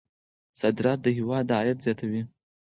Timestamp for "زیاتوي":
1.85-2.21